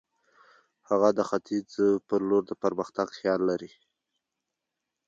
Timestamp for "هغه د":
0.89-1.19